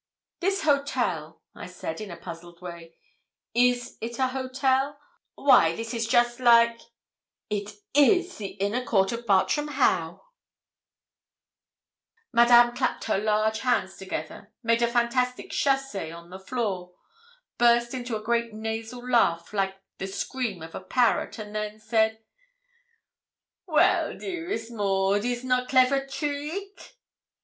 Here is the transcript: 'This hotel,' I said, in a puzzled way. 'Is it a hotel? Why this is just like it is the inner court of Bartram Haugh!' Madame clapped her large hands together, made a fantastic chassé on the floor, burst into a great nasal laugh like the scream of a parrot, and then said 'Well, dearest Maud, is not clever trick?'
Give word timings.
'This 0.39 0.63
hotel,' 0.63 1.43
I 1.53 1.67
said, 1.67 2.01
in 2.01 2.09
a 2.09 2.17
puzzled 2.17 2.59
way. 2.59 2.95
'Is 3.53 3.99
it 4.01 4.17
a 4.17 4.29
hotel? 4.29 4.99
Why 5.35 5.75
this 5.75 5.93
is 5.93 6.07
just 6.07 6.39
like 6.39 6.81
it 7.51 7.73
is 7.93 8.37
the 8.39 8.47
inner 8.53 8.83
court 8.83 9.11
of 9.11 9.27
Bartram 9.27 9.67
Haugh!' 9.67 10.21
Madame 12.33 12.75
clapped 12.75 13.03
her 13.03 13.19
large 13.19 13.59
hands 13.59 13.95
together, 13.97 14.51
made 14.63 14.81
a 14.81 14.87
fantastic 14.91 15.51
chassé 15.51 16.11
on 16.11 16.31
the 16.31 16.39
floor, 16.39 16.93
burst 17.59 17.93
into 17.93 18.15
a 18.15 18.23
great 18.23 18.55
nasal 18.55 19.07
laugh 19.07 19.53
like 19.53 19.83
the 19.99 20.07
scream 20.07 20.63
of 20.63 20.73
a 20.73 20.81
parrot, 20.81 21.37
and 21.37 21.55
then 21.55 21.79
said 21.79 22.23
'Well, 23.67 24.17
dearest 24.17 24.71
Maud, 24.71 25.23
is 25.25 25.43
not 25.43 25.69
clever 25.69 26.07
trick?' 26.07 26.97